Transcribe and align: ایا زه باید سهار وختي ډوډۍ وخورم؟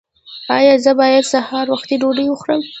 ایا 0.57 0.75
زه 0.83 0.91
باید 0.99 1.23
سهار 1.33 1.65
وختي 1.73 1.95
ډوډۍ 2.01 2.27
وخورم؟ 2.29 2.61